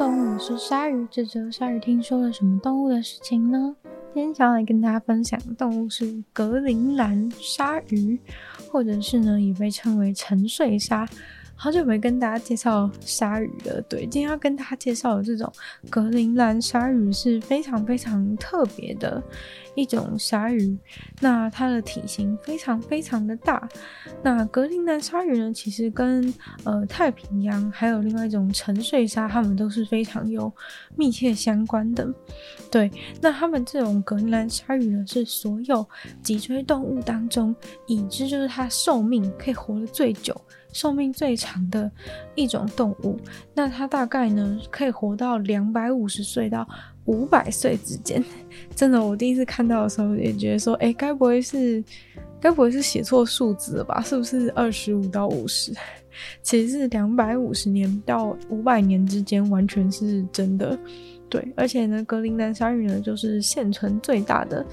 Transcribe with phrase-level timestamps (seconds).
[0.00, 1.06] 动物，我是鲨鱼。
[1.10, 3.76] 这周鲨鱼听说了什么动物的事情呢？
[4.14, 8.18] 今天想要来跟大家分享的动物是格陵兰鲨鱼，
[8.72, 11.06] 或者是呢也被称为沉睡鲨。
[11.62, 15.52] 好久没跟大家介绍鲨鱼了，对，今天要跟大家介绍的这种
[15.90, 19.22] 格陵兰鲨鱼是非常非常特别的
[19.74, 20.74] 一种鲨鱼，
[21.20, 23.68] 那它的体型非常非常的大。
[24.22, 26.32] 那格陵兰鲨鱼呢，其实跟
[26.64, 30.50] 呃太平洋还有另外一种沉睡鲨，它们都是非常有
[30.96, 32.10] 密切相关的。
[32.70, 32.90] 对，
[33.20, 35.86] 那它们这种格陵兰鲨鱼呢，是所有
[36.22, 37.54] 脊椎动物当中，
[37.86, 40.34] 已知就是它寿命可以活得最久。
[40.72, 41.90] 寿命最长的
[42.34, 43.18] 一种动物，
[43.54, 46.68] 那它大概呢可以活到两百五十岁到
[47.06, 48.22] 五百岁之间。
[48.74, 51.82] 真的，我第一次看到的时候也觉得说，哎、欸，该不会是，
[52.40, 54.00] 该不会是写错数字了吧？
[54.02, 55.72] 是不是二十五到五十？
[56.42, 60.78] 其实是两百五十年到五百年之间，完全是真的。
[61.28, 64.66] 对，而且呢，格陵兰鲨鱼呢就是现存最大的。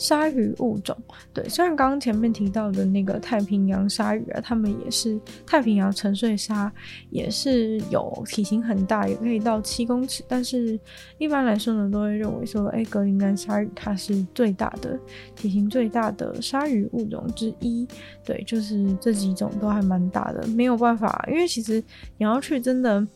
[0.00, 0.96] 鲨鱼物种，
[1.34, 6.72] 对，虽然刚刚前面提到的那个太平洋鲨鱼啊，它们也是太平洋沉睡鲨，
[7.10, 10.80] 也是有体型很大，也可以到七公尺，但是
[11.18, 14.98] 一般来说呢，都会认为说，哎、格陵兰鲨鱼它是最大的，
[15.36, 17.86] 体型最大的鲨鱼物种之一，
[18.24, 21.74] 对，就是这几种都还蛮大的，没有办法，因为其实
[22.16, 23.06] 你要去真的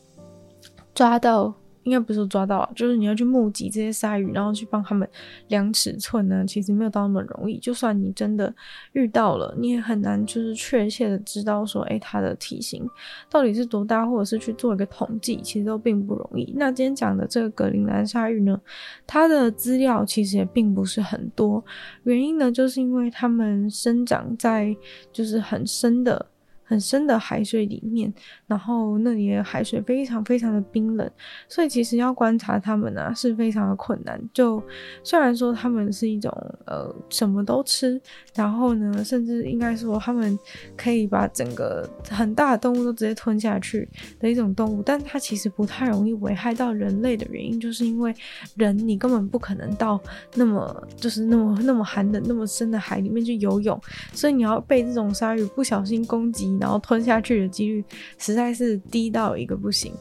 [0.93, 1.51] 抓到。
[1.85, 5.07] 应该不是抓到，就是你要去目击这些鲨鱼，然后去帮他们
[5.47, 7.57] 量尺寸呢，其实没有到那么容易。
[7.59, 8.53] 就算你真的
[8.93, 12.83] 遇到了，你也很难就是确切的知道说，诶，它的体型
[13.29, 16.51] 到底是多大，或者是去做一个统计，其实都并不容易。
[16.57, 18.59] 那今天讲的这个格陵兰鲨鱼呢，
[19.05, 21.63] 它的资料其实也并不是很多，
[22.03, 24.75] 原因呢，就是因为它们生长在
[25.13, 26.25] 就是很深的。
[26.65, 28.11] 很深的海水里面，
[28.47, 31.09] 然后那里的海水非常非常的冰冷，
[31.47, 34.19] 所以其实要观察它们啊是非常的困难。
[34.33, 34.61] 就
[35.03, 36.31] 虽然说它们是一种
[36.65, 38.01] 呃什么都吃，
[38.33, 40.37] 然后呢，甚至应该说它们
[40.75, 43.87] 可以把整个很大的动物都直接吞下去
[44.19, 48.11] 的一种动物，但它其实不太容易危害到人类的原因，就是因为
[48.55, 50.01] 人你根本不可能到
[50.33, 53.79] 那么就是那么那么寒冷那么深的海里面去游泳，
[54.13, 56.54] 所以你要被这种鲨鱼不小心攻击。
[56.59, 57.83] 然后吞下去的几率
[58.17, 59.91] 实在是低到一个不行，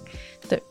[0.48, 0.62] 对。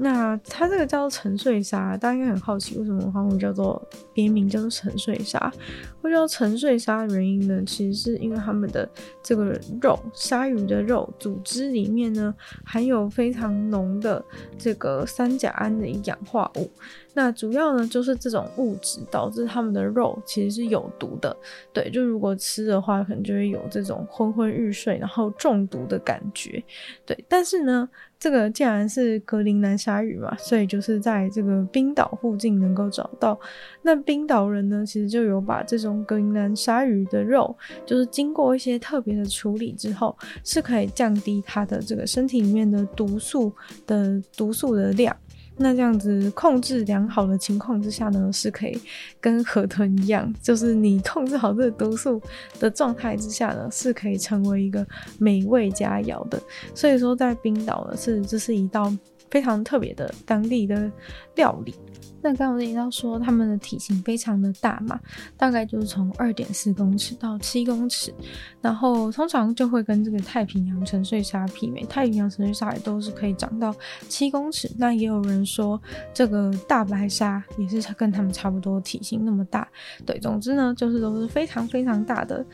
[0.00, 3.82] 那它这个叫做沉睡鲨，大家应该很好奇为什么它会叫做
[4.14, 5.52] 别名叫做沉睡鲨。
[6.00, 8.88] 会叫沉睡鲨的原因呢，其实是因为它们的
[9.20, 12.32] 这个肉，鲨鱼的肉组织里面呢
[12.64, 14.24] 含有非常浓的
[14.56, 16.70] 这个三甲胺的氧化物。
[17.14, 21.36] 那主要呢就是这种物质导致它们的肉其实是有毒的。
[21.72, 26.62] 对，就如果吃的话，可能就会有这种昏昏欲睡，然后中毒的感觉。
[27.04, 27.88] 对，但是呢。
[28.18, 33.38] 这个既然是格陵兰鲨鱼嘛，所以就是在这个冰岛附近能够找到。
[33.82, 43.52] 那冰岛人呢，其实就有把这种格陵兰鲨鱼的肉，就是经过一些特别的处理之后，是可以降低它的这个身体里面的毒素
[43.86, 45.16] 的毒素的量。
[45.58, 48.80] 那这样子控制良好的情况之下呢，是可以
[49.20, 52.22] 跟河豚一样，就是你控制好这个毒素
[52.60, 54.86] 的状态之下呢，是可以成为一个
[55.18, 56.40] 美味佳肴的。
[56.74, 58.90] 所以说，在冰岛呢，是这是一道
[59.30, 60.90] 非常特别的当地的
[61.34, 61.74] 料理。
[62.20, 64.98] 那刚刚提到说，它们的体型非常的大嘛，
[65.36, 68.12] 大概就是从二点四公尺到七公尺，
[68.60, 71.84] 然后通常就会跟这个太平洋沉睡鲨媲美。
[71.84, 73.74] 太平洋沉睡鲨也都是可以长到
[74.08, 75.80] 七公尺，那也有人说
[76.12, 79.68] 这个大白鲨也是跟它们差不多体型那么大。
[80.04, 82.44] 对，总之呢，就是都是非常非常大的，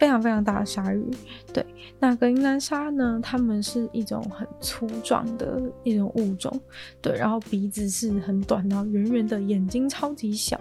[0.00, 1.04] 非常非常大的鲨鱼。
[1.52, 1.64] 对，
[1.98, 6.58] 那格陵兰鲨呢，它们是一种很粗壮的一种物种。
[7.02, 9.10] 对，然后鼻子是很短，然后圆。
[9.10, 10.56] 圆的眼睛超级小，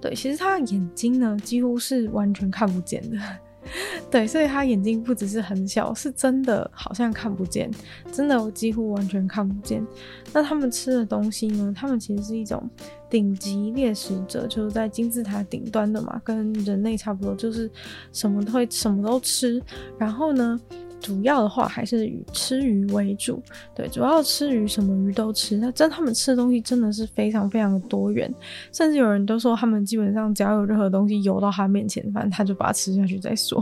[0.00, 3.16] 对，其实它的眼睛呢几乎是完全看不见的，
[4.10, 7.70] 对，所以他眼睛不只是很小，是真的好像看不见，
[8.12, 9.84] 真的我几乎完全看不见。
[10.32, 11.72] 那他们吃的东西呢？
[11.76, 12.68] 他们其实是一种
[13.08, 17.70] 顶级猎食者，就是在金字塔顶端的嘛，跟人类差不多，就是
[18.12, 19.62] 什么都会，什么都吃。
[19.98, 20.60] 然后呢，
[21.02, 23.42] 主要的话还是以吃鱼为主，
[23.74, 25.56] 对，主要吃鱼，什么鱼都吃。
[25.58, 28.32] 那真他们吃的东西真的是非常非常的多元，
[28.72, 33.60] 甚至有人都说他们基本上只要有任何东西游到他面前，反正他就把它吃下去再说。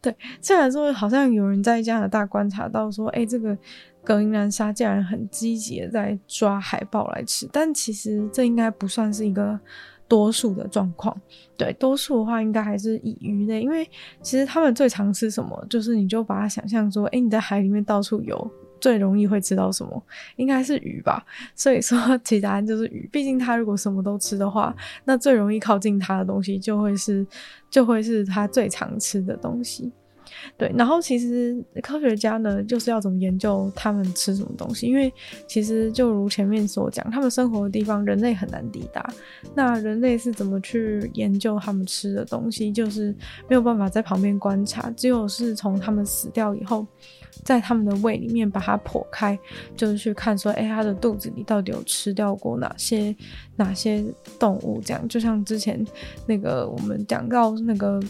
[0.00, 3.56] 对，虽然说好像有人在加拿大观察到说，哎，这个
[4.04, 9.58] 格陵兰鲨竟然很积极的在抓海豹来吃，但其实这应该不算是一个。
[10.10, 11.16] 多数的状况，
[11.56, 13.88] 对，多数的话应该还是以鱼类，因为
[14.20, 20.02] 其实他们最常吃什么，就是你就把它想象说，哎、你在海里面到处游，最容易会吃到什么？
[20.34, 21.24] 应该是鱼吧。
[21.54, 23.08] 所以说，其答案就是鱼。
[23.12, 24.74] 毕竟它如果什么都吃的话，
[25.04, 27.24] 那最容易靠近它的东西就会是，
[27.70, 29.92] 就会是它最常吃的东西。
[30.56, 35.12] 对，然后其实科学家呢，就是要怎么研究他们吃什么东西，因为
[35.46, 39.08] 其实就如前面所讲，他们生活的地方人类很难抵达。
[39.54, 42.70] 那人类是怎么去研究他们吃的东西？
[42.72, 43.14] 就是
[43.48, 46.86] 没有办法在旁边观察，只有是从他们死掉以后，
[47.44, 49.38] 在他们的胃里面把它剖开，
[49.76, 53.14] 就是去看说，哎，他的肚子里到底有吃掉过哪些
[53.56, 54.04] 哪些
[54.38, 54.80] 动物？
[54.84, 55.84] 这样，就像之前
[56.26, 58.00] 那个我们讲到那个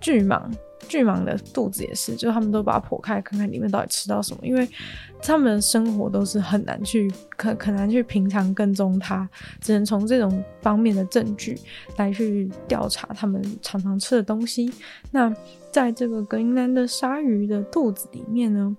[0.00, 0.42] 巨蟒。
[0.88, 4.40] 巨蟒的肚子也是，就他们都把它剖开，看看里面到底吃到什么。
[4.42, 4.68] 因为
[5.22, 9.28] 他们的生活都是很难去，可很难去平常跟踪它，
[9.60, 11.58] 只能从这种方面的证据
[11.96, 14.72] 来去调查他们常常吃的东西。
[15.12, 15.32] 那
[15.70, 18.76] 在这个格陵兰的鲨鱼的肚子里面呢，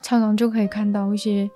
[0.00, 1.50] 常常就可以看到一些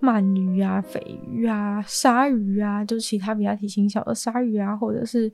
[0.00, 5.30] 鳗鱼啊、鲱鱼啊、鲨鱼啊，就是其他比较体型小的鲨鱼啊，或者是。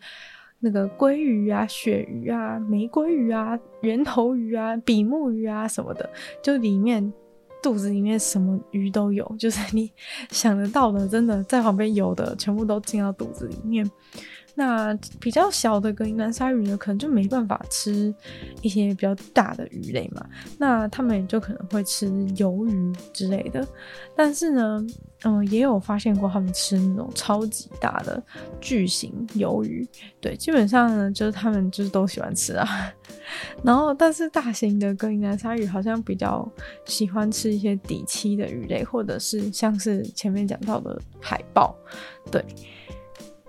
[0.60, 6.08] 那个鲑鱼啊、鳕鱼啊、玫瑰鱼啊、圆头鱼啊、比目鱼啊什么的，
[6.42, 7.12] 就里面
[7.62, 9.90] 肚子里面什么鱼都有，就是你
[10.30, 13.88] 想得到的，真的在旁边游的，全部都进到肚子里面。
[14.54, 18.12] 那比较小的格陵兰鲨鱼呢，可能就没办法吃
[18.60, 20.26] 一些比较大的鱼类嘛，
[20.58, 23.64] 那他们也就可能会吃鱿鱼之类的。
[24.16, 24.84] 但是呢，
[25.22, 28.20] 嗯，也有发现过他们吃那种超级大的
[28.60, 29.86] 巨型鱿鱼。
[30.20, 32.92] 对，基本上呢，就是他们就是都喜欢吃啊。
[33.62, 36.50] 然后，但是大型的格陵兰鲨鱼好像比较
[36.84, 41.76] 喜欢吃一些底栖的鱼类，或者是像是前面讲到的海豹。
[42.28, 42.44] 对。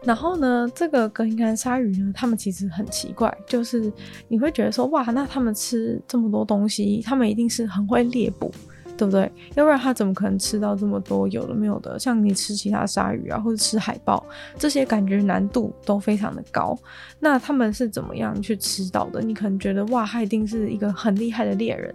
[0.04, 3.92] 然后呢，这个格陵兰鲨鱼呢，他们其实很奇怪，就是
[4.28, 8.50] 你会觉得说，哇，那他们吃这么多东西，他们一定是很会猎捕，
[8.98, 9.30] 对不对？
[9.56, 12.00] 要不然他怎么可能吃到这么多有的没有的？
[12.00, 14.26] 像你吃其他鲨鱼啊，或者吃海豹，
[14.58, 16.78] 这些感觉难度都非常的高。
[17.20, 19.22] 那他们是怎么样去吃到的？
[19.22, 21.94] 你可能觉得，哇，他一定是一个很厉害的猎人。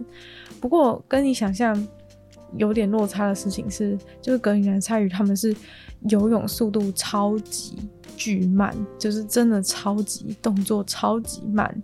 [0.61, 1.75] 不过跟你想象
[2.57, 5.55] 有点落差的事情是，就是格陵兰鲨鱼他们是
[6.09, 7.77] 游泳速度超级。
[8.17, 11.83] 巨慢，就是真的超级动作超级慢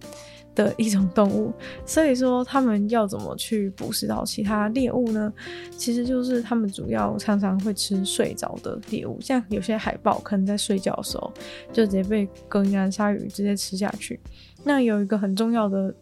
[0.55, 1.51] 的一种动物，
[1.85, 5.33] 所以说他们要怎么去捕食到其他猎物呢？
[5.75, 11.33] 其实就是他们主要常常会吃睡着的猎物，像有些海豹可能在睡觉的时候
[11.73, 14.17] 就直接被格陵兰鲨鱼直接吃下去。
[14.63, 15.93] 那有一个很重要的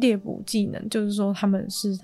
[0.00, 1.98] 猎捕技能，就是说他们是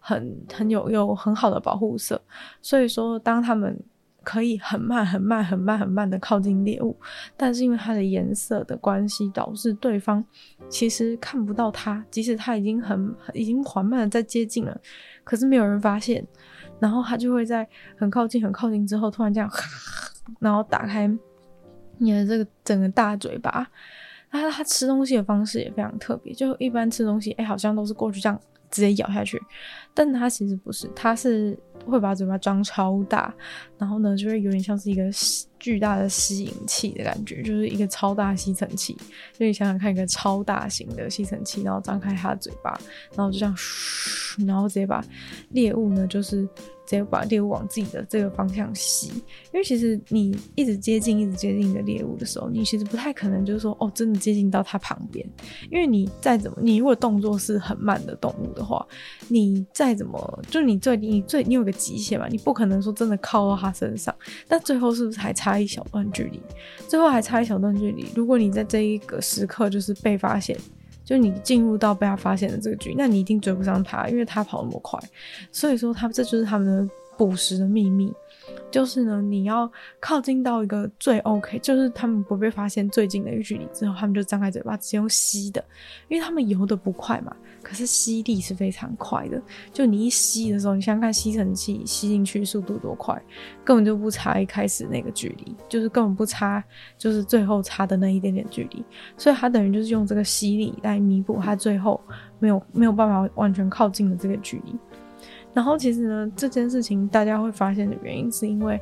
[0.00, 2.20] 很很有有很好的保护色，
[2.62, 3.78] 所以说当他们
[4.24, 6.94] 可以很慢、很慢、很慢、很慢的靠近猎物，
[7.36, 10.24] 但是因为它的颜色的关系，导致对方
[10.68, 14.80] 其实看不到它，即使它已经很、已经缓慢的在接近了，
[15.24, 16.26] 可是没有人发现，
[16.78, 17.66] 然后它就会在
[17.96, 19.50] 很靠近、很靠近之后，突然这样，
[20.40, 21.10] 然后打开
[21.98, 23.66] 你的这个整个大嘴巴。
[24.30, 28.40] 它它吃东西的方式也非常特别，就一般吃东西，哎，好像都是过去这样
[28.70, 29.40] 直接咬下去，
[29.94, 31.58] 但它其实不是，它是。
[31.86, 33.32] 会把嘴巴张超大，
[33.78, 35.04] 然后呢，就会有点像是一个
[35.58, 38.94] 巨大的吸引器的感觉，就是一个超大吸尘器。
[39.32, 42.78] 所以想想看，一个超大型的吸尘器，然后张开它的嘴巴，
[43.16, 43.56] 然后就这样，
[44.46, 45.02] 然后直接把
[45.50, 46.46] 猎物呢，就是。
[46.88, 49.08] 直接把猎物往自己的这个方向吸，
[49.52, 55.22] 因为其实你一直接近、一直接近你的猎物的时候，你其实不太可能就是说哦，真的接近到它旁边。
[55.70, 58.86] 因为你再怎么，你如果动作是很慢的动物的话，
[59.28, 64.14] 你再怎么，就你最你最你有个极限嘛，你不可能说真的靠到它身上。
[64.48, 66.40] 但最后是不是还差一小段距离？
[66.88, 68.06] 最后还差一小段距离。
[68.14, 70.58] 如果你在这一个时刻就是被发现。
[71.08, 75.00] 就你进入到被他发现的这个局，那你一定追不上他，因为他跑那么快。
[75.50, 78.12] 所以说，他这就是他们的捕食的秘密，
[78.70, 79.70] 就是呢，你要
[80.00, 85.64] 靠近到一个最 OK，就是他们不被发现最近的一个距离之后，他们就张开嘴巴直接用吸的，
[86.08, 87.34] 因为他们游的不快嘛。
[87.60, 93.20] 可是吸力是非常快的，就你一吸的时候，你想想看吸尘器吸进去速度多快，
[93.64, 96.62] 根本就不差一开始那个距离，就是根本不差，
[96.96, 98.82] 就是最后差的那一点点距离，
[99.18, 102.00] 所以它等于就是用这个吸力来弥补它最后
[102.38, 104.74] 没有没有办法完全靠近的这个距离。
[105.54, 108.80] 然后其实呢，这件事情大家会发现的原因是因为。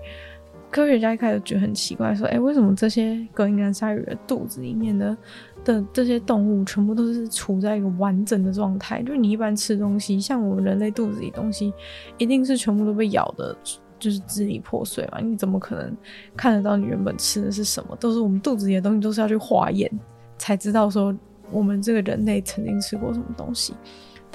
[0.68, 5.16] 科学家一开始觉得很奇怪，说：“哎，为什么这些格陵兰鲨鱼的肚子里面的
[5.64, 9.00] 的这些动物全部都是处在一个完整的状态？
[9.04, 11.72] 就你一般吃东西，像我们人类肚子里东西，
[12.18, 13.56] 一定是全部都被咬的，
[13.98, 15.20] 就是支离破碎嘛？
[15.20, 15.96] 你怎么可能
[16.36, 17.96] 看得到你原本吃的是什么？
[17.98, 19.90] 都是我们肚子里的东西，都是要去化验
[20.36, 21.16] 才知道说
[21.52, 23.72] 我们这个人类曾经吃过什么东西。”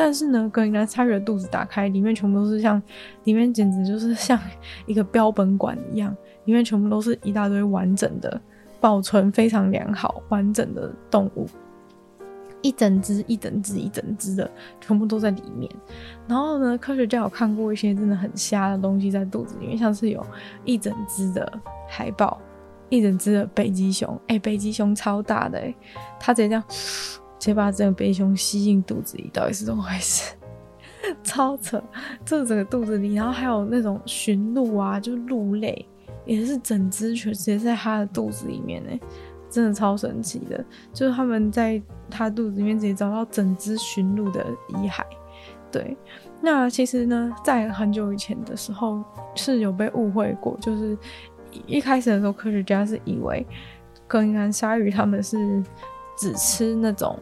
[0.03, 2.81] 但是呢，格陵兰鲨鱼的肚子打开，里面全部都是像，
[3.25, 4.39] 里面简直就是像
[4.88, 6.12] 一个标本馆一样，
[6.46, 8.41] 里面全部都是一大堆完整的、
[8.79, 11.46] 保存非常良好、完整的动物，
[12.63, 15.72] 一整只、一整只、一整只的，全部都在里面。
[16.27, 20.25] 然后呢，科学家有看过一些真的很瞎的东西在肚子里面，像是有
[20.65, 22.41] 一整只的海豹。
[22.89, 25.75] 一整只的北极熊，哎、北极熊超大的、欸，
[26.20, 26.63] 它直接这样，
[27.41, 30.36] 直接把整个北极熊吸进肚子里，到底是怎么回事？
[31.24, 31.83] 超扯，
[32.24, 35.83] 这整个肚子里，然后还有那种驯鹿啊，就鹿类，
[36.24, 39.00] 也是整只全直接在它的肚子里面、欸，哎，
[39.50, 41.81] 真的超神奇的，就是他们在
[42.12, 45.01] 它肚子里面直接找到整只驯鹿的遗骸。
[45.71, 45.98] 对，
[46.41, 50.95] 那其实呢，在很久以前的时候是有被误会过，就是。
[51.67, 53.45] 一开始的时候，科学家是以为
[54.07, 55.62] 格陵兰鲨鱼他们是
[56.18, 57.18] 只吃那种，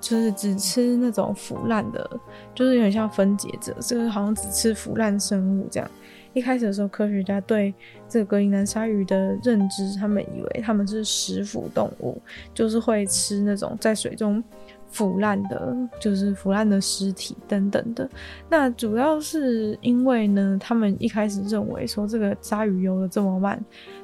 [0.00, 2.08] 就是只吃那种腐烂的，
[2.54, 5.90] 就是有点像分解者，就是好像只吃腐烂生物这样。
[6.32, 7.72] 一开始的时候，科学家对
[8.08, 12.20] 这个格陵兰鲨鱼的认知，他们以为他们是食腐动物，
[12.52, 14.42] 就是会吃那种在水中。
[14.90, 18.08] 腐烂的，就是腐烂的尸体等等的。
[18.48, 23.60] 那主要是因为呢，他们一开始认为说，这个鲨鱼游得这么慢，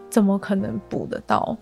[0.09, 1.57] 怎么可能捕得到？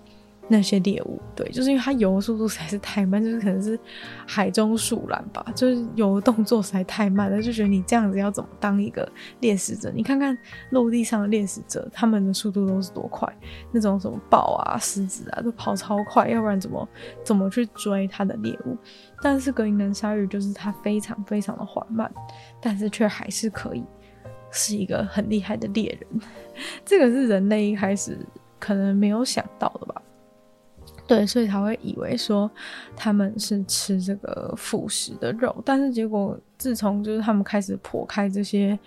[0.50, 3.78] 那些猎物，对，就是因为它游的速度实在是太慢，就是可能是
[4.26, 9.06] 海中树懒吧，就是游的动作实在太慢了，就觉得你这样子要怎么当一个
[9.40, 9.92] 猎食者？
[9.94, 10.36] 你看看
[10.70, 13.30] 陆地上的猎食者，他们的速度都是多快，
[13.72, 16.88] 那种什么豹啊、狮子啊，都跑超快，要不然怎么
[17.22, 18.76] 怎么去追它的猎物？
[19.20, 22.10] 但是格陵兰鲨鱼就是它非常非常的缓慢，
[22.60, 23.84] 但是却还是可以
[24.50, 26.22] 是一个很厉害的猎人，
[26.86, 28.18] 这个是人类一开始
[28.58, 30.00] 可能没有想到的吧。
[31.08, 32.48] 对，所以才会以为说
[32.94, 38.78] 他们是吃这个腐食的肉，但是结果自从就是他们开始剖开这些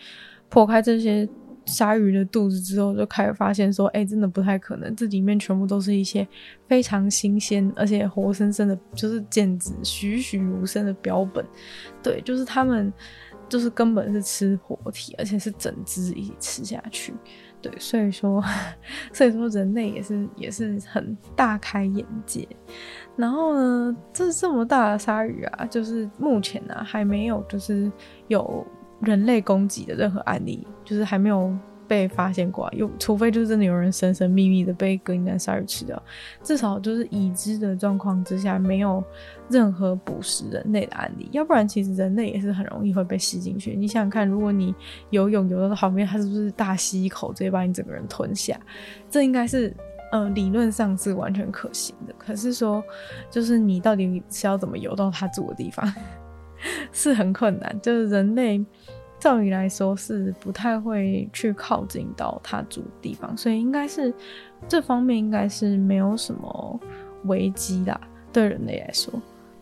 [0.50, 1.28] 剖开这些
[1.66, 6.28] 鲨鱼的肚子之后，就开始发现说，哎，真的不太可能，这里面全部都是一些
[6.68, 11.44] 非常新鲜而且活生生的，就是简直栩栩如生的标本。
[12.04, 12.94] 对，就是他们
[13.50, 17.14] 就是根本是吃活体，而且是整只一起吃下去。
[17.62, 18.44] 对，所以说，
[19.14, 22.48] 所以说人类也是也是很大开眼界。
[23.16, 27.92] 然后呢，这这么大的鲨鱼啊，就是目前呢、还没有就是
[28.28, 28.66] 有
[29.02, 31.56] 人类攻击的任何案例，就是还没有。
[31.92, 36.02] 被发现过，有除非就是真的有人神神秘秘的被格陵兰鲨鱼吃掉，
[36.42, 39.04] 至少就是已知的状况之下，没有
[39.50, 41.28] 任何捕食人类的案例。
[41.34, 43.76] 要不然，其实人类也是很容易会被吸进去。
[43.76, 44.74] 你想想看，如果你
[45.10, 48.58] 游泳游到旁边，它是不是大吸一口，直接把你整个人吞下？
[49.10, 49.76] 这应该是
[50.14, 52.14] 呃理论上是完全可行的。
[52.18, 52.82] 可是说，
[53.30, 55.94] 就是你到底是要怎么游到它住的地方，
[56.94, 57.78] 是很困难。
[57.82, 58.66] 就是人类。
[59.22, 64.12] 照理来说是不太会去靠近到他住的地方，所以应该是
[64.68, 66.80] 这方面应该是没有什么
[67.26, 68.02] 危机啦。
[68.34, 69.14] 对人类来说，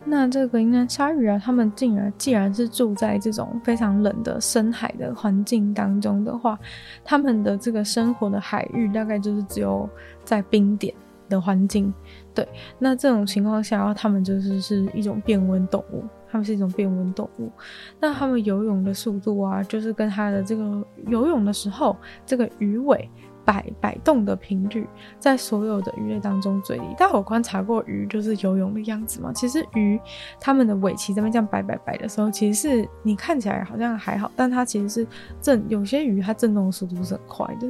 [0.06, 6.58] 那这个应该鲨鱼啊，他们竟然既然是住在这种非常冷的深海的环境当中的话，
[7.04, 9.86] 他们的这个生活的海域大概就是只有
[10.24, 10.94] 在冰点
[11.28, 11.92] 的环境。
[12.34, 12.48] 对，
[12.78, 16.02] 那这种情况下，他们就是是一种变温动物。
[16.30, 17.50] 它们是一种变温动物，
[17.98, 23.08] 那它们游泳的速度啊，就是跟它的这个游泳的时候，这个鱼尾。
[23.50, 24.86] 摆摆动的频率
[25.18, 26.84] 在所有的鱼类当中最低。
[26.96, 29.32] 大家有观察过鱼就是游泳的样子吗？
[29.34, 30.00] 其实鱼
[30.38, 35.06] 它们的尾鳍这边这样摆摆摆的时候，其实是你看起来好像还好，但它其实是
[35.40, 35.64] 震。
[35.68, 37.68] 有些鱼它震动的速度是很快的。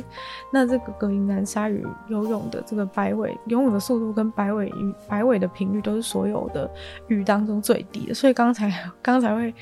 [0.53, 6.71] 那这个格陵兰鲨鱼游泳的这个摆尾游泳的速度跟摆尾鱼摆尾的频率都是所有的
[7.09, 8.13] 鱼当中最低的。
[8.13, 8.71] 所以刚才
[9.01, 9.55] 刚才会。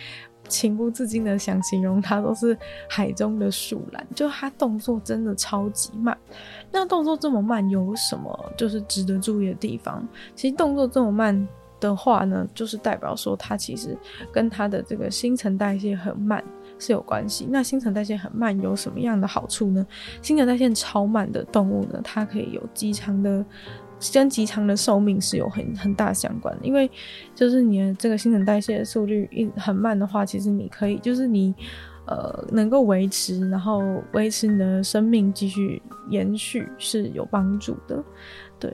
[0.49, 2.57] 情不自禁的想形容它，都是
[2.89, 6.17] 海中的树懒，就它动作真的超级慢。
[6.73, 10.07] 那动作这么慢，有什么就是值得注意的地方？
[10.35, 13.97] 其实动作这么慢的话呢，就是代表说它其实
[14.33, 16.43] 跟它的这个新陈代谢很慢
[16.79, 17.47] 是有关系。
[17.49, 19.87] 那新陈代谢很慢有什么样的好处呢？
[20.23, 23.45] 新陈代谢超慢的动物呢，它可以有极长的。
[24.13, 26.89] 跟极长的寿命是有很很大相关的，因为
[27.35, 31.55] 就是你的这个新陈代谢的速率一很慢的话，其实你可以就是你
[32.07, 38.03] 呃能够维持，然后维持你的生命继续延续是有帮助的。
[38.61, 38.73] 对，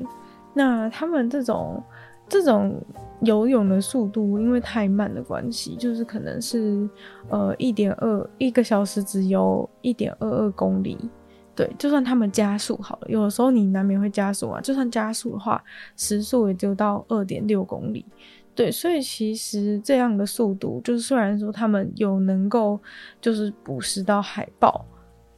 [0.52, 1.82] 那他们这种
[2.28, 2.78] 这种
[3.22, 6.88] 游泳的速度，因为太慢的关系，就是可能是
[7.30, 10.98] 呃一点二一个小时只游一点二二公里。
[11.56, 14.60] 对，就算他们加速好了，有的时候你难免会加速啊。
[14.60, 15.62] 就算加速的话，
[15.96, 18.04] 时速也就到二点六公里。
[18.56, 22.80] 对，所以其实这样的速度，就是虽然说他们有能够
[23.20, 24.84] 就是捕食到海豹，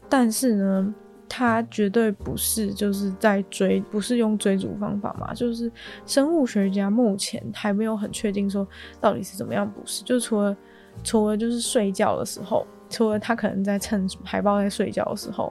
[0.09, 0.95] 但是呢，
[1.29, 5.71] 它绝对不是就是在追，不是用追逐方法嘛，就是
[6.05, 8.67] 生物学家目前还没有很确定说
[9.01, 10.57] 到底是怎么样捕食，就除了
[11.03, 15.51] 除了就是睡觉的时候，除了他可能在趁海豹在睡觉的时候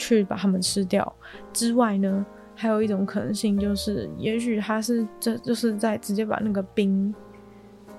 [0.00, 1.14] 去把它们吃掉
[1.52, 2.26] 之外呢。
[2.56, 7.14] 还有一种可能性就是，也许他是这就是在直接把那个冰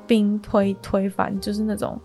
[0.06, 2.00] 冰推推翻，就是那种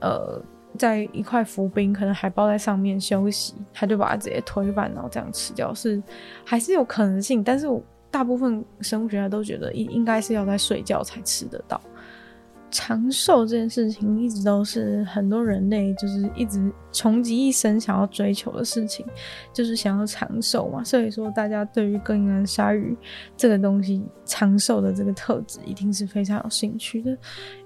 [0.00, 0.42] 呃，
[0.76, 6.02] 在一块浮冰，可能海豹在上面休息，他就把它直接推翻，然后这样吃掉，是
[6.44, 7.44] 还是有可能性。
[7.44, 7.68] 但是
[8.10, 11.80] 大部分生物学家都觉得应应该是要在睡觉才吃得到。
[12.70, 19.04] 长寿这件事情一直都是很多人类就是一直穷极一生想要追求的事情，
[19.52, 20.82] 就是想要长寿嘛。
[20.84, 22.96] 所以说，大家对于格陵兰鲨鱼
[23.36, 27.10] 这个东西长寿的这个特质一定是非常有兴趣的，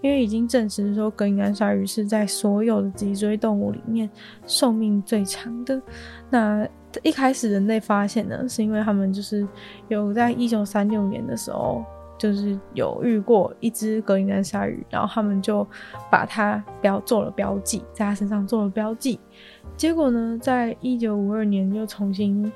[0.01, 4.09] 因为已经证实说格陵兰鲨鱼是在所有的脊椎动物里面
[4.47, 5.81] 寿命最长的。
[6.31, 6.67] 那
[7.03, 9.47] 一开始人类发现呢，是因为他们就是
[9.89, 11.85] 有在一九三六年的时候。
[12.17, 15.67] 就是有遇过一只格陵兰鲨鱼，然后他们就
[16.11, 19.19] 把它标做了标记，在它身上做了标记。
[19.77, 22.51] 结果呢，在一九五二年又重新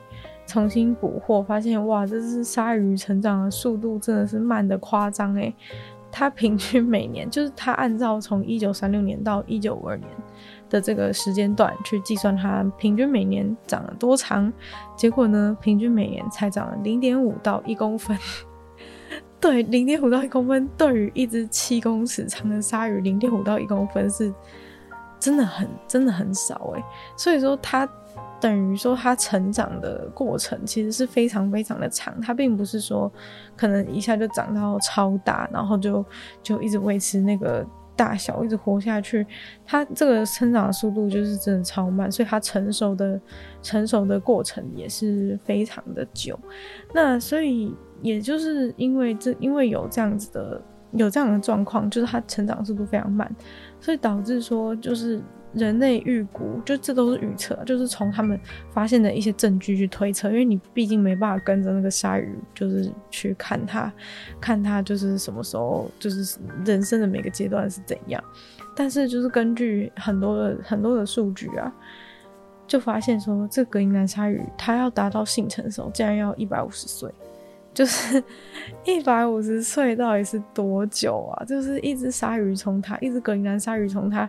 [0.47, 5.55] 重新捕获，发现哇，这只鲨鱼成长的速度真的是慢得夸张诶。
[6.11, 10.09] 它平均每年就是它按照从一九三六年到一九五二年
[10.71, 14.51] 的这个时间段去计算，它平均每年长了多长？
[14.97, 18.17] 结果呢，平均每年才长了零点五到一公分。
[19.41, 24.35] 对，零点五到一公分，对于一只七公尺长的鲨鱼，零点五到一公分是
[25.21, 26.83] 真的很真的很少诶。
[27.17, 27.89] 所以说，它
[28.41, 33.11] 等于说它成长的过程其实是非常非常的长，它并不是说
[33.57, 36.05] 可能一下就长到超大，然后就
[36.43, 37.65] 就一直维持那个
[37.95, 39.25] 大小，一直活下去。
[39.65, 43.21] 它这个生长的速度就是真的超慢，所以它成熟的
[43.63, 46.37] 成熟的过程也是非常的久。
[46.93, 47.73] 那所以。
[48.03, 50.61] 也就是因为这，因为有这样子的，
[50.93, 53.31] 有这样的状况，就是它成长速度非常慢，
[53.81, 55.21] 所以导致说，就是
[55.55, 58.39] 人类预估，就这都是预测，就是从他们
[58.71, 63.93] 发现的一些证据去推测，因为你毕竟没办法跟着那个鲨鱼，就是去看它，
[64.41, 68.23] 看它就是什么时候，就是人生的每个阶段是怎样，
[68.77, 71.73] 但是就是根据很多的很多的数据啊，
[72.67, 77.11] 就发现说，这个格陵兰鲨鱼它要达到性成熟，竟然要一百五十岁。
[77.73, 78.23] 就是
[78.85, 81.45] 一百五十岁到底是多久啊？
[81.45, 84.29] 就是一只鲨鱼从它，一只格陵兰鲨鱼从它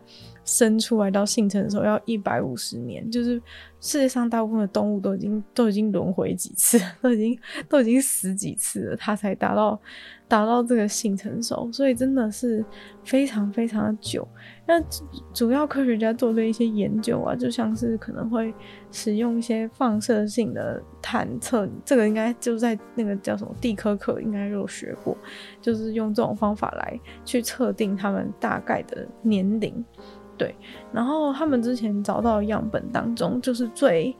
[0.49, 3.39] 生出来到性成熟要一百五十年，就是
[3.79, 9.79] 世界上大部分的动物都已经都已经轮回几次， 都已经都已经死几次了，它才达到
[10.27, 12.65] 达到这个性成熟，所以真的是
[13.03, 14.27] 非常非常的久。
[14.65, 14.79] 那
[15.33, 18.51] 主要科学家做的一些研究啊，就像是可能会
[18.91, 25.15] 使用一些放射性的探测，这个应该就在那个叫什么地科课应该有学过，
[25.61, 29.83] 就是用这种方法来去测定他们大概的年龄。
[30.39, 30.55] 对，
[30.91, 34.15] 然后他们之前找到的样本当中，就是最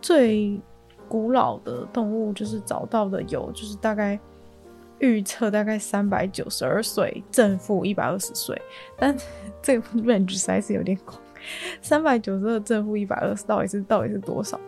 [0.00, 0.60] 最
[1.06, 4.18] 古老的动物，就是找到的有，就是大概。
[5.02, 8.60] 预测大概三百九十二岁，正负一百二十岁，
[8.98, 9.16] 但
[9.62, 11.18] 这个 range 实在是有点广。
[11.80, 14.60] 三百九十二正负一百二十，到底是到底是多少？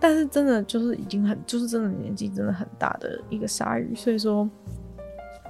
[0.00, 4.50] 但是真的就是已经很，就是真的年纪真的很大的一个鲨鱼，所以说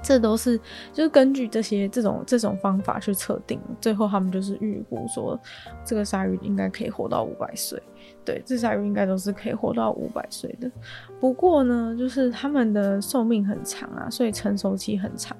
[0.07, 0.57] 这都是
[0.93, 5.37] 就是根据这些这种这种方法去测定，最后他们就是预估说
[5.85, 7.83] 这个鲨鱼应该可以活到五百岁。
[8.25, 10.71] 对，这鲨鱼应该都是可以活到五百岁的。
[11.19, 15.37] 不过呢，就是它们的寿命很长啊，所以成熟期很长。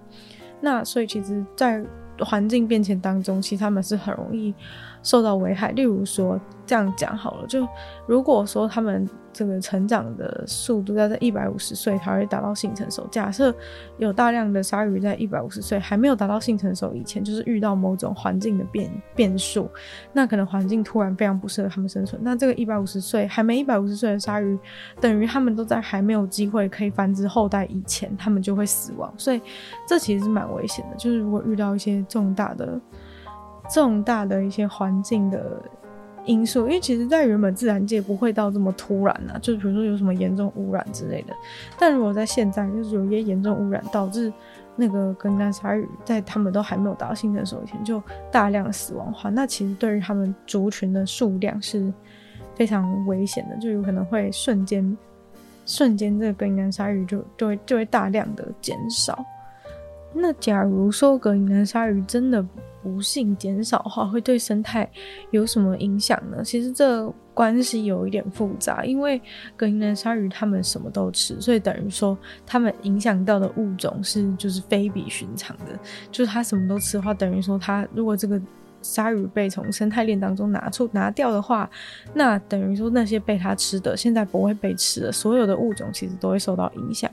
[0.61, 1.85] 那所以其实，在
[2.19, 4.53] 环境变迁当中，其实它们是很容易
[5.07, 5.71] 受到危害。
[5.71, 7.67] 例如说，这样讲好了，就
[8.07, 9.09] 如果说他们。
[9.37, 13.07] 这个成长的速度要在一百五十岁才会达到性成熟。
[13.11, 13.55] 假设
[13.99, 19.69] 有大量的鲨鱼在一百五十岁还没有达到性成熟以前，就是遇到某种环境的变变数，
[20.11, 22.19] 那可能环境突然非常不适合他们生存。
[22.25, 24.59] 那这个一百五十岁还没一百五十岁的鲨鱼，
[25.03, 29.13] 等于他们都在还没有机会可以繁殖后代以前，他们就会死亡。
[29.19, 29.43] 所以
[29.87, 30.97] 这其实是蛮危险的。
[30.97, 32.81] 就是如果遇到一些重大的、
[33.69, 35.63] 重大的一些环境的。
[36.29, 41.33] 因素，因为其实，在原本自然界不会到这么突然啊，就比如说有什么严重污染之类的。
[41.79, 44.33] 但如果在现在，就是有一些严重污染，导致
[44.75, 48.03] 那个格陵兰鲨鱼在他们都还没有达到性成熟以前就
[48.33, 51.93] 大量死亡的话，那其实对于他们族群的数量是
[52.57, 54.99] 非常危险的，就有可能会瞬间
[55.65, 59.25] 瞬间这个格陵兰鲨鱼就就会就会大量的减少。
[60.13, 62.45] 那假如说格陵兰鲨鱼真的
[62.87, 64.89] 毒性减少的话，会对生态
[65.33, 66.45] 有什么影响呢？
[66.45, 69.21] 其实这关系有一点复杂，因为
[69.57, 75.77] 格陵兰鲨鱼它们什么都吃，所以等于说它们影响到的物种是就是非比寻常的，
[76.13, 78.41] 就是它什么都吃的话，等于说它如果这个。
[78.87, 81.69] 鲨鱼被从生态链当中拿出拿掉的话，
[82.15, 87.11] 那等于说那些被它吃的现在不会被吃了，所有的物种其实都会受到影响。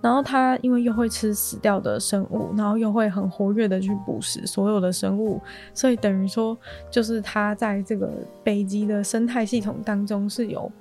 [0.00, 5.38] 然后它因为又会吃死掉的生物，然后又会很活跃的去捕食所有的生物，
[5.74, 6.56] 所以等于说
[6.90, 8.10] 就是它在这个
[8.42, 10.72] 北极的生态系统当中是有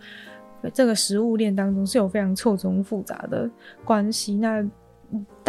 [0.74, 3.50] 这个食物链当中是有非常错综复杂的
[3.84, 4.36] 关系。
[4.36, 4.66] 那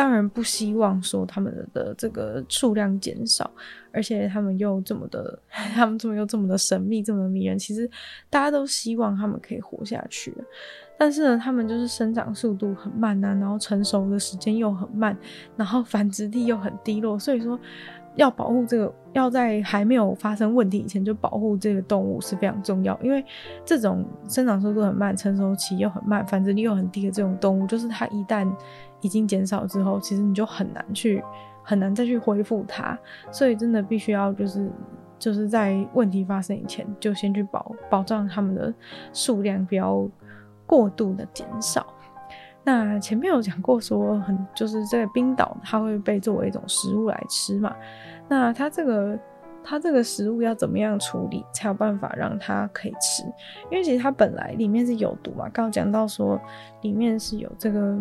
[0.00, 3.50] 当然不希望说他们的这个数量减少，
[3.92, 5.38] 而且他们又这么的，
[5.74, 7.58] 他们这么又这么的神秘，这么的迷人。
[7.58, 7.86] 其实
[8.30, 10.34] 大家都希望他们可以活下去，
[10.98, 15.14] 但是呢，他们就是生长速度很慢啊，然后成熟的时间又很慢，
[15.54, 17.60] 然后繁殖力又很低落，所以说。
[18.16, 22.98] 要保护这个，要在还没有发生问题以前就保护这个动物是非常重要。
[23.00, 23.24] 因为
[23.64, 28.52] 这种生长速度很慢、成熟期又很慢、繁殖力又很低的这种动物，就是它一旦
[29.00, 31.22] 已经减少之后，其实你就很难去、
[31.62, 32.98] 很难再去恢复它。
[33.30, 34.70] 所以真的必须要就是
[35.18, 38.72] 就是在问题发生以前，就先去保保障它们的
[39.12, 40.08] 数量不要
[40.66, 41.86] 过度的减少。
[42.62, 47.74] 那前面有讲过，说很就是这个冰岛，它会被作为一种食物来吃嘛。
[48.28, 49.18] 那它这个
[49.64, 53.24] 它这个食物要怎么样处理，才有办法让它可以吃？
[53.70, 56.38] 因为其实它本来里面是有毒嘛，刚刚讲到说
[56.82, 57.98] 里面是有这个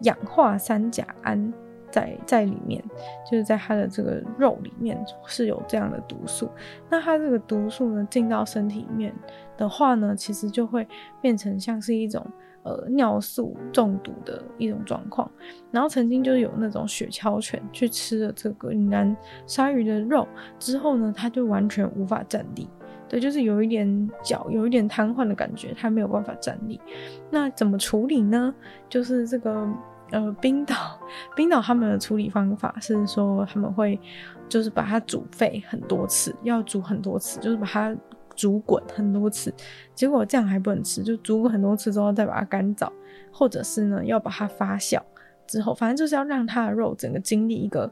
[0.00, 1.52] 氧化三甲胺
[1.90, 2.82] 在在里面，
[3.30, 6.50] 就是在它的这个肉里面是有这样的毒素。
[6.90, 9.14] 那它这个毒素呢，进到身体里面
[9.56, 10.86] 的话呢，其实就会
[11.20, 12.26] 变成像是一种。
[12.64, 15.30] 呃，尿素中毒的一种状况，
[15.70, 19.14] 然后曾经就有那种雪橇犬去吃了这个云南
[19.46, 20.26] 鲨鱼的肉
[20.58, 22.66] 之后呢，它就完全无法站立，
[23.08, 26.80] 对，就是有一点脚有一点瘫痪的感觉，它没有办法站立。
[27.30, 28.54] 那怎么处理呢？
[28.88, 29.68] 就是这个
[30.10, 30.74] 呃，冰岛，
[31.34, 33.98] 冰岛他们的处理方法是说他们会
[34.48, 37.96] 就是把它煮沸很多次，要煮很多次，就是把它。
[38.36, 39.54] 煮滚很多次，
[39.94, 42.90] 结果这样还不能吃，就煮过很多次之后再把它干燥，
[43.30, 45.00] 或者是呢要把它发酵
[45.46, 47.88] 之后，反正就是要让它的肉整个经历一个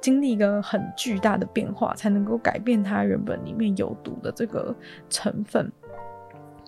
[0.00, 4.74] 经历一个很巨大的变化，才能够改变它原本里面有毒的这个
[5.08, 5.70] 成分。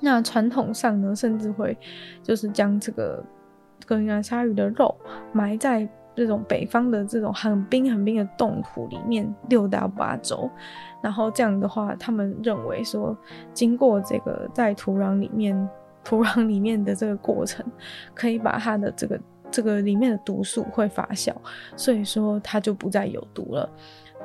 [0.01, 1.77] 那传统上呢，甚至会
[2.23, 3.25] 就是将这个
[3.87, 4.95] 格陵兰鲨鱼的肉
[5.33, 5.88] 埋在。
[6.14, 10.51] 这种北方的这种很冰很冰的冻土里面六到八周，
[11.03, 13.16] 然后这样的话，他们认为说，
[13.55, 15.57] 经过这个在土壤里面
[16.05, 17.64] 土壤里面的这个过程，
[18.12, 19.18] 可以把它的这个
[19.53, 21.33] 这个里面的毒素会发酵，
[21.77, 23.69] 所以说它就不再有毒了。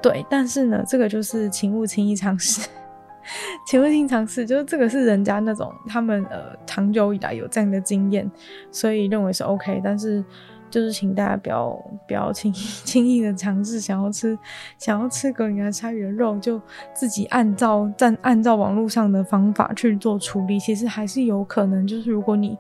[0.02, 2.68] 对，但是呢，这个就是请勿轻易尝试，
[3.68, 8.32] 请勿轻易尝试，就是这个是人家那种他们呃长久以来有这样的经验，
[8.72, 10.24] 所以认为是 OK，但是。
[10.70, 11.70] 就是请大家不要
[12.08, 14.38] 不要轻易 轻易的尝试想要吃
[14.78, 16.62] 想要吃格陵兰鲨鱼的肉，就
[16.94, 22.58] 自己按照按按照网络上的方法去做处理，其实还是有可能，就是如果你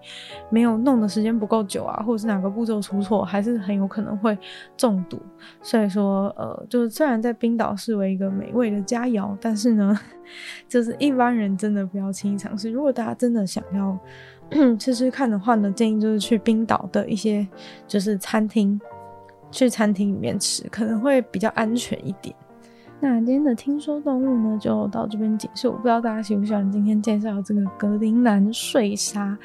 [0.50, 4.38] 没有弄的时间不够久啊，或者是哪个步骤出错，还是很有可能会
[4.76, 5.20] 中毒。
[5.62, 9.98] 所以说，呃，就是虽然在冰岛视为一个美味的佳肴，但是呢，
[10.68, 12.72] 就是一般人真的不要轻易尝试。
[12.72, 13.98] 如果大家真的想要。
[14.80, 17.48] 吃吃看的话呢，建议就是去冰岛的一些
[17.88, 18.80] 就是餐厅，
[19.52, 22.36] 去餐厅里面吃可能会比较安全一点。
[23.00, 25.70] 那今天的听说动物呢，就到这边结束。
[25.70, 29.38] 我不知道大家喜不喜欢今天介绍这个格陵兰睡鲨。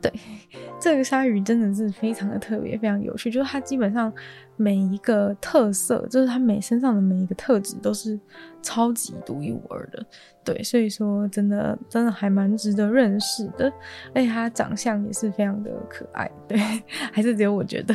[0.00, 0.12] 对，
[0.80, 3.30] 这个鲨鱼真的是非常的特别，非常有趣。
[3.30, 4.12] 就是它基本上
[4.56, 8.18] 每一个特色，就是它每身上的每一个特质都是
[8.62, 10.04] 超级独一无二的。
[10.44, 13.72] 对，所以说真的真的还蛮值得认识的。
[14.12, 16.28] 而且它长相也是非常的可爱。
[16.48, 16.58] 对，
[17.12, 17.94] 还是只有我觉得，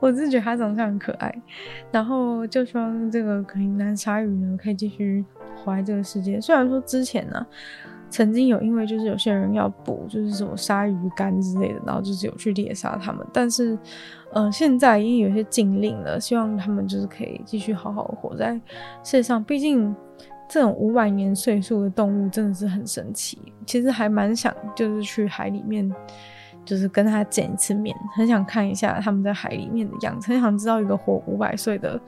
[0.00, 1.34] 我是觉得它长相很可爱。
[1.90, 5.24] 然后就希望这个格陵兰鲨鱼呢，可以继续
[5.56, 6.40] 活在这个世界。
[6.40, 7.46] 虽然说之前呢、
[8.10, 13.26] 曾经有，因为就是有些人要捕，就是什么鲨鱼干之类的，然后就是有去猎杀他们。
[13.32, 13.78] 但是，
[14.32, 18.54] 呃，现在已经有些禁令了，希望他们就是可以继续好好活在
[19.02, 19.42] 世界上。
[19.42, 19.94] 毕竟，
[20.46, 23.38] 这种五百年岁数的动物真的是很神奇。
[23.64, 25.90] 其实还蛮想就是去海里面，
[26.64, 32.00] 就是跟他见一次面，很想看一下他们在海里面的样子，很想知道一个活五百岁的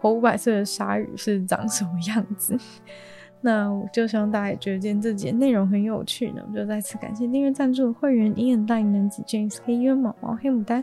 [0.00, 2.58] 活五百岁的鲨鱼是长什么样子。
[3.40, 10.82] 那我就希望大家也觉得今天这集内容很有趣呢，我就再次感谢订阅赞助的会员伊恩大眼男子 James 黑渊毛毛黑牡丹，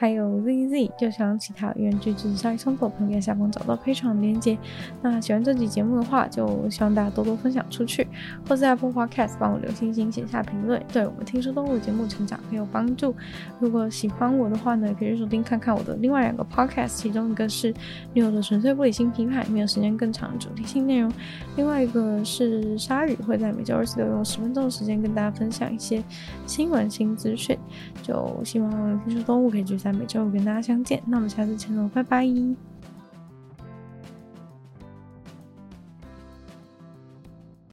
[0.00, 4.56] 还有 ZZ，就像其他原句子鲨鱼创作朋友在下方找到 Patreon 的连接。
[5.02, 8.08] 那喜欢这集节目的话，就希望大家多多分享出去，
[8.48, 13.14] 或在 Apple Podcast 帮我留星星、写下评论，对我们听说动物节目成长很有帮助。
[13.58, 17.70] 如果喜欢我的话呢，可以收听看看我的另外两个 Podcast，其中一个是
[18.14, 21.10] 女友的纯粹不理性批判，没有时间更长的主题性内容；
[21.56, 26.02] 另外一个是鲨鱼，会在每周二、四、六用十分钟的时间跟大家分享一些
[26.46, 27.54] 新闻新资讯。
[28.02, 31.02] 就希望听说动物可以就每周五跟大家相见。
[31.06, 32.69] 那我们下次见喽，拜拜。